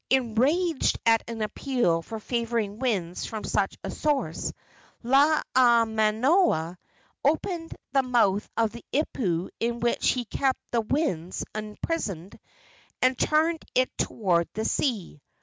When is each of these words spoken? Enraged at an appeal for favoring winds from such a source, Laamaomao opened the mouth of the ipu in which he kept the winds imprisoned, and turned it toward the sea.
Enraged 0.09 0.97
at 1.05 1.21
an 1.29 1.43
appeal 1.43 2.01
for 2.01 2.19
favoring 2.19 2.79
winds 2.79 3.27
from 3.27 3.43
such 3.43 3.77
a 3.83 3.91
source, 3.91 4.51
Laamaomao 5.03 6.75
opened 7.23 7.75
the 7.91 8.01
mouth 8.01 8.49
of 8.57 8.71
the 8.71 8.83
ipu 8.91 9.49
in 9.59 9.79
which 9.79 10.09
he 10.13 10.25
kept 10.25 10.59
the 10.71 10.81
winds 10.81 11.43
imprisoned, 11.53 12.39
and 13.03 13.15
turned 13.15 13.63
it 13.75 13.95
toward 13.95 14.49
the 14.55 14.65
sea. 14.65 15.21